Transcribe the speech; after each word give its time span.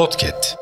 Podcast. 0.00 0.56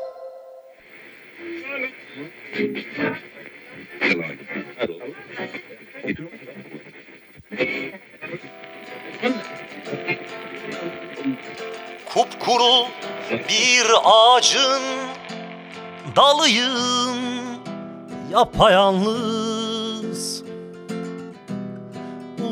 Kupkuru 12.13 12.85
bir 13.31 13.85
ağacın 14.03 14.81
dalıyım 16.15 17.17
yapayalnız 18.31 20.43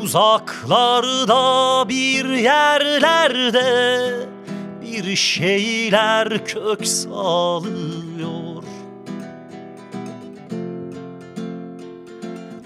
Uzaklarda 0.02 1.88
bir 1.88 2.28
yerlerde 2.28 4.28
bir 4.92 5.16
şeyler 5.16 6.44
kök 6.44 6.86
salıyor 6.86 8.62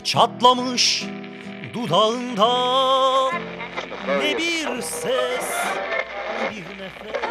Çatlamış 0.04 1.04
dudağında 1.74 3.30
ne 4.06 4.38
bir 4.38 4.82
ses 4.82 5.50
ne 6.42 6.56
bir 6.56 6.82
nefes 6.82 7.22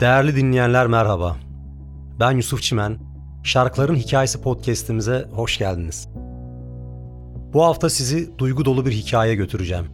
Değerli 0.00 0.36
dinleyenler 0.36 0.86
merhaba. 0.86 1.36
Ben 2.20 2.30
Yusuf 2.30 2.62
Çimen. 2.62 3.07
Şarkıların 3.48 3.96
Hikayesi 3.96 4.40
podcast'imize 4.40 5.28
hoş 5.32 5.58
geldiniz. 5.58 6.08
Bu 7.52 7.64
hafta 7.64 7.90
sizi 7.90 8.38
duygu 8.38 8.64
dolu 8.64 8.86
bir 8.86 8.92
hikaye 8.92 9.34
götüreceğim. 9.34 9.86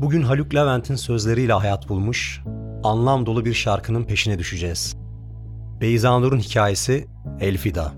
Bugün 0.00 0.22
Haluk 0.22 0.54
Levent'in 0.54 0.96
sözleriyle 0.96 1.52
hayat 1.52 1.88
bulmuş, 1.88 2.42
anlam 2.84 3.26
dolu 3.26 3.44
bir 3.44 3.54
şarkının 3.54 4.04
peşine 4.04 4.38
düşeceğiz. 4.38 4.96
Beyza 5.80 6.18
Nur'un 6.18 6.38
hikayesi 6.38 7.06
Elfida. 7.40 7.92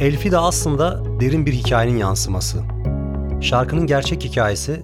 Elfida 0.00 0.42
aslında 0.42 1.02
derin 1.20 1.46
bir 1.46 1.52
hikayenin 1.52 1.98
yansıması. 1.98 2.58
Şarkının 3.40 3.86
gerçek 3.86 4.24
hikayesi 4.24 4.82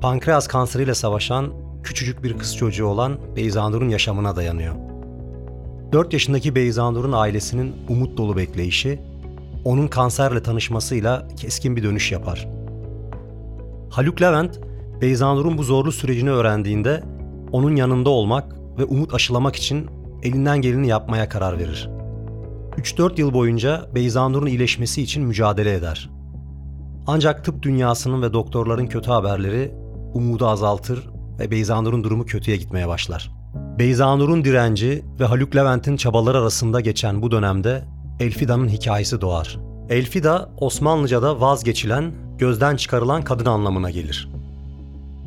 pankreas 0.00 0.48
kanseriyle 0.48 0.94
savaşan 0.94 1.52
küçücük 1.82 2.24
bir 2.24 2.38
kız 2.38 2.56
çocuğu 2.56 2.86
olan 2.86 3.18
Beyza 3.36 3.68
Nur'un 3.68 3.88
yaşamına 3.88 4.36
dayanıyor. 4.36 4.74
4 5.92 6.12
yaşındaki 6.12 6.54
Beyza 6.54 6.90
Nur'un 6.90 7.12
ailesinin 7.12 7.74
umut 7.88 8.18
dolu 8.18 8.36
bekleyişi, 8.36 9.00
onun 9.64 9.88
kanserle 9.88 10.42
tanışmasıyla 10.42 11.28
keskin 11.36 11.76
bir 11.76 11.82
dönüş 11.82 12.12
yapar. 12.12 12.48
Haluk 13.90 14.22
Levent, 14.22 14.60
Beyza 15.00 15.34
Nur'un 15.34 15.58
bu 15.58 15.62
zorlu 15.62 15.92
sürecini 15.92 16.30
öğrendiğinde 16.30 17.02
onun 17.52 17.76
yanında 17.76 18.10
olmak 18.10 18.56
ve 18.78 18.84
umut 18.84 19.14
aşılamak 19.14 19.56
için 19.56 19.86
elinden 20.22 20.60
geleni 20.60 20.88
yapmaya 20.88 21.28
karar 21.28 21.58
verir. 21.58 21.95
3-4 22.78 23.20
yıl 23.20 23.32
boyunca 23.32 23.86
Beyza 23.94 24.28
Nur'un 24.28 24.46
iyileşmesi 24.46 25.02
için 25.02 25.22
mücadele 25.22 25.74
eder. 25.74 26.10
Ancak 27.06 27.44
tıp 27.44 27.62
dünyasının 27.62 28.22
ve 28.22 28.32
doktorların 28.32 28.86
kötü 28.86 29.10
haberleri 29.10 29.74
umudu 30.14 30.46
azaltır 30.46 31.08
ve 31.38 31.50
Beyza 31.50 31.80
Nur'un 31.80 32.04
durumu 32.04 32.24
kötüye 32.24 32.56
gitmeye 32.56 32.88
başlar. 32.88 33.30
Beyza 33.78 34.16
Nur'un 34.16 34.44
direnci 34.44 35.04
ve 35.20 35.24
Haluk 35.24 35.56
Levent'in 35.56 35.96
çabaları 35.96 36.38
arasında 36.38 36.80
geçen 36.80 37.22
bu 37.22 37.30
dönemde 37.30 37.84
Elfida'nın 38.20 38.68
hikayesi 38.68 39.20
doğar. 39.20 39.58
Elfida, 39.88 40.50
Osmanlıca'da 40.56 41.40
vazgeçilen, 41.40 42.12
gözden 42.38 42.76
çıkarılan 42.76 43.22
kadın 43.22 43.46
anlamına 43.46 43.90
gelir. 43.90 44.28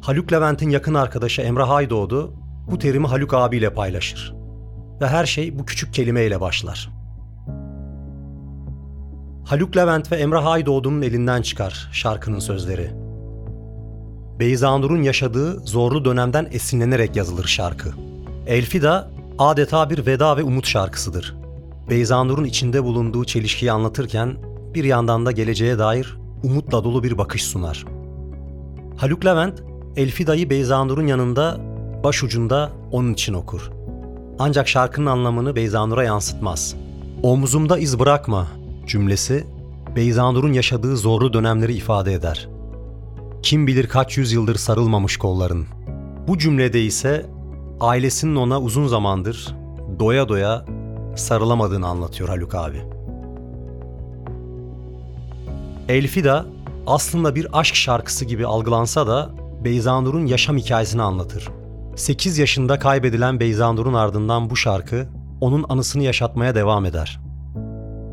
Haluk 0.02 0.32
Levent'in 0.32 0.70
yakın 0.70 0.94
arkadaşı 0.94 1.42
Emrah 1.42 1.70
Aydoğdu 1.70 2.34
bu 2.72 2.80
terimi 2.80 3.08
Haluk 3.08 3.34
abiyle 3.34 3.74
paylaşır. 3.74 4.34
Ve 5.02 5.08
her 5.08 5.26
şey 5.26 5.60
bu 5.60 5.66
küçük 5.66 5.94
kelimeyle 5.94 6.42
başlar. 6.42 6.99
Haluk 9.50 9.78
Levent 9.78 10.12
ve 10.12 10.16
Emrah 10.16 10.46
Aydoğdu'nun 10.46 11.02
elinden 11.02 11.42
çıkar 11.42 11.90
şarkının 11.92 12.40
sözleri. 12.40 12.92
Beyza 14.40 14.78
Nur'un 14.78 15.02
yaşadığı 15.02 15.60
zorlu 15.60 16.06
dönemden 16.06 16.48
esinlenerek 16.52 17.16
yazılır 17.16 17.46
şarkı. 17.46 17.90
Elfida 18.48 19.12
adeta 19.40 19.90
bir 19.90 20.06
veda 20.06 20.38
ve 20.38 20.44
umut 20.44 20.68
şarkısıdır. 20.68 21.36
Beyza 21.90 22.24
Nur'un 22.24 22.44
içinde 22.44 22.84
bulunduğu 22.84 23.26
çelişkiyi 23.26 23.72
anlatırken 23.72 24.38
bir 24.74 24.84
yandan 24.84 25.26
da 25.26 25.32
geleceğe 25.32 25.80
dair 25.80 26.18
umutla 26.44 26.84
dolu 26.84 27.04
bir 27.04 27.18
bakış 27.18 27.44
sunar. 27.44 27.86
Haluk 28.98 29.26
Levent, 29.26 29.64
Elfida'yı 29.96 30.50
Beyza 30.50 30.84
Nur'un 30.84 31.08
yanında, 31.08 31.58
başucunda 32.04 32.72
onun 32.92 33.14
için 33.14 33.34
okur. 33.34 33.72
Ancak 34.40 34.68
şarkının 34.68 35.06
anlamını 35.06 35.56
Beyza 35.56 35.86
Nur'a 35.86 36.04
yansıtmaz. 36.04 36.76
Omzumda 37.24 37.80
iz 37.80 38.00
bırakma 38.00 38.48
cümlesi 38.90 39.48
Beyza 39.96 40.32
Nur'un 40.32 40.54
yaşadığı 40.54 40.98
zorlu 40.98 41.34
dönemleri 41.34 41.74
ifade 41.74 42.14
eder. 42.14 42.50
Kim 43.44 43.68
bilir 43.68 43.88
kaç 43.88 44.18
yüzyıldır 44.18 44.56
sarılmamış 44.56 45.18
kolların. 45.18 45.66
Bu 46.28 46.38
cümlede 46.38 46.82
ise 46.82 47.26
ailesinin 47.80 48.36
ona 48.36 48.62
uzun 48.62 48.88
zamandır 48.88 49.56
doya 50.00 50.30
doya 50.30 50.66
sarılamadığını 51.16 51.88
anlatıyor 51.88 52.30
Haluk 52.30 52.56
abi. 52.56 52.82
Elfida 55.90 56.46
aslında 56.88 57.36
bir 57.36 57.60
aşk 57.60 57.76
şarkısı 57.76 58.26
gibi 58.26 58.46
algılansa 58.46 59.08
da 59.08 59.30
Beyza 59.64 60.02
Nur'un 60.02 60.26
yaşam 60.26 60.58
hikayesini 60.58 61.02
anlatır. 61.02 61.50
8 61.96 62.38
yaşında 62.38 62.80
kaybedilen 62.80 63.40
Beyza 63.40 63.72
Nur'un 63.72 63.94
ardından 63.94 64.50
bu 64.50 64.56
şarkı 64.56 65.08
onun 65.42 65.66
anısını 65.70 66.04
yaşatmaya 66.04 66.56
devam 66.56 66.86
eder. 66.86 67.29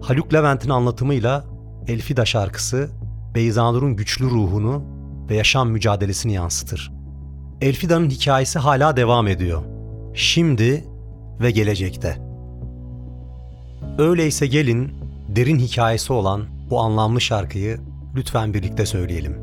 Haluk 0.07 0.35
Levent'in 0.35 0.71
anlatımıyla 0.71 1.45
Elfida 1.89 2.25
şarkısı 2.25 2.91
Beyza 3.35 3.73
Nur'un 3.73 3.97
güçlü 3.97 4.25
ruhunu 4.25 4.83
ve 5.31 5.37
yaşam 5.37 5.71
mücadelesini 5.71 6.33
yansıtır. 6.33 6.93
Elfida'nın 7.61 8.11
hikayesi 8.11 8.59
hala 8.59 8.97
devam 8.97 9.29
ediyor. 9.29 9.63
Şimdi 10.15 10.85
ve 11.41 11.51
gelecekte. 11.51 12.19
Öyleyse 13.99 14.47
gelin 14.47 14.93
derin 15.29 15.59
hikayesi 15.59 16.13
olan 16.13 16.45
bu 16.71 16.81
anlamlı 16.81 17.21
şarkıyı 17.21 17.81
lütfen 18.17 18.55
birlikte 18.55 18.87
söyleyelim. 18.87 19.39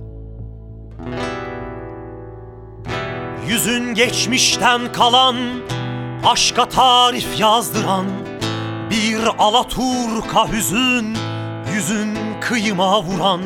Yüzün 3.50 3.94
geçmişten 3.94 4.92
kalan 4.92 5.36
Aşka 6.26 6.70
tarif 6.70 7.40
yazdıran 7.40 8.06
Bir 8.94 9.20
alaturka 9.40 10.52
hüzün 10.52 11.18
Yüzün 11.76 12.18
kıyıma 12.42 13.04
vuran 13.04 13.42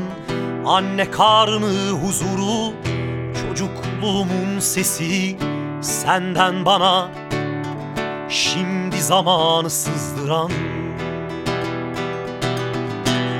Anne 0.66 1.12
karnı 1.12 1.90
huzuru 1.90 2.74
Çocukluğumun 3.42 4.60
sesi 4.60 5.38
Senden 5.82 6.66
bana 6.66 7.10
Şimdi 8.30 9.02
zamanı 9.02 9.70
sızdıran 9.70 10.52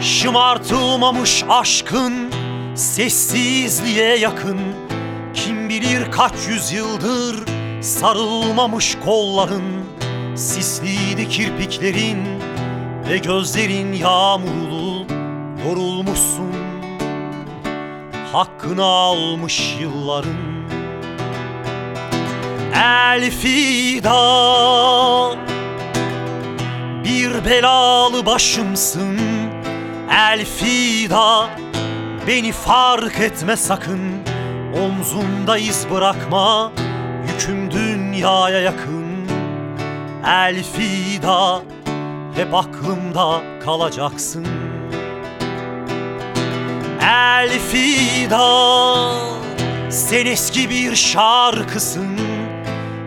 Şımartılmamış 0.02 1.44
aşkın 1.50 2.14
Sessizliğe 2.76 4.18
yakın 4.18 4.60
Kim 5.34 5.70
bilir 5.70 6.12
kaç 6.12 6.48
yüzyıldır 6.50 7.36
Sarılmamış 7.82 8.98
kolların 9.06 9.87
Sisliydi 10.38 11.30
kirpiklerin 11.30 12.24
Ve 13.10 13.18
gözlerin 13.18 13.94
yağmurlu 13.94 15.06
Yorulmuşsun. 15.66 16.54
Hakkını 18.34 18.84
almış 18.84 19.78
yılların 19.82 20.68
Elfida 22.76 24.14
Bir 27.04 27.46
belalı 27.46 28.26
başımsın 28.26 29.18
Elfida 30.12 31.50
Beni 32.28 32.52
fark 32.52 33.20
etme 33.20 33.56
sakın 33.56 34.00
Omzumda 34.84 35.58
iz 35.58 35.88
bırakma. 35.92 36.72
Yüküm 37.28 37.72
dünyaya 37.72 38.60
yakın 38.60 39.07
Elfida 40.28 41.62
Hep 42.36 42.54
aklımda 42.54 43.42
kalacaksın. 43.66 44.48
Elfida 47.02 48.42
Sen 49.90 50.26
eski 50.26 50.70
bir 50.70 50.96
şarkısın. 50.96 52.18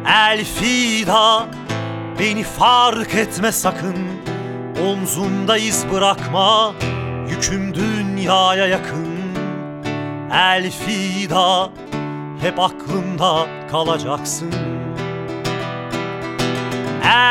Elfida 0.06 1.46
Beni 2.18 2.42
fark 2.42 3.14
etme 3.14 3.52
sakın. 3.52 3.96
Omzumda 4.86 5.56
iz 5.56 5.86
bırakma 5.92 6.72
Yüküm 7.30 7.74
dünyaya 7.74 8.66
yakın. 8.66 9.08
Elfida 10.32 11.70
Hep 12.42 12.60
aklımda 12.60 13.46
kalacaksın 13.70 14.69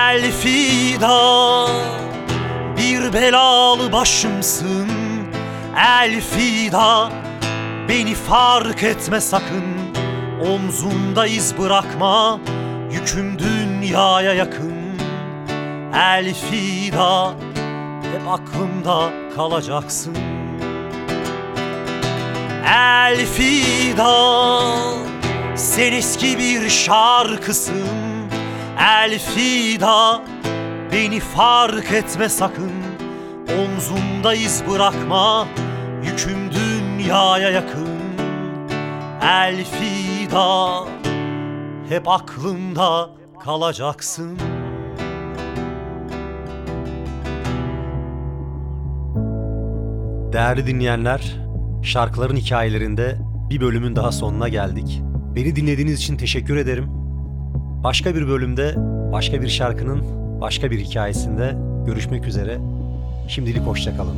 Elfida 0.09 1.67
Bir 2.77 3.13
belalı 3.13 3.91
başımsın. 3.93 4.87
Elfida 5.77 7.11
Beni 7.89 8.13
fark 8.13 8.83
etme 8.83 9.21
sakın. 9.21 9.63
Omzumda 10.47 11.27
iz 11.27 11.57
bırakma 11.57 12.39
Yüküm 12.91 13.39
dünyaya 13.39 14.33
yakın. 14.33 14.73
Elfida 15.93 17.33
Hep 18.13 18.27
aklımda 18.27 19.09
kalacaksın. 19.35 20.17
Elfida 22.65 24.11
Sen 25.55 25.93
eski 25.93 26.39
bir 26.39 26.69
şarkısın 26.69 28.18
Elfida 28.79 30.21
Beni 30.91 31.19
fark 31.19 31.91
etme 31.91 32.29
sakın 32.29 32.71
Omzumda 33.59 34.33
iz 34.33 34.63
bırakma 34.69 35.47
Yüküm 36.03 36.37
dünyaya 36.51 37.49
yakın 37.49 37.89
Elfida 39.21 40.85
Hep 41.89 42.07
aklımda 42.07 43.09
kalacaksın 43.43 44.37
Değerli 50.33 50.67
dinleyenler, 50.67 51.35
şarkıların 51.83 52.35
hikayelerinde 52.35 53.17
bir 53.49 53.61
bölümün 53.61 53.95
daha 53.95 54.11
sonuna 54.11 54.47
geldik. 54.49 55.01
Beni 55.35 55.55
dinlediğiniz 55.55 55.99
için 55.99 56.17
teşekkür 56.17 56.57
ederim. 56.57 56.98
Başka 57.83 58.15
bir 58.15 58.27
bölümde, 58.27 58.73
başka 59.11 59.41
bir 59.41 59.47
şarkının, 59.47 60.01
başka 60.41 60.71
bir 60.71 60.79
hikayesinde 60.79 61.55
görüşmek 61.85 62.25
üzere. 62.25 62.59
Şimdilik 63.27 63.61
hoşçakalın. 63.61 64.15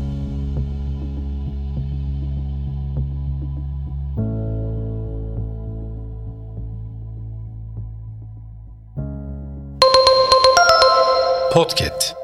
Podcast 11.53 12.20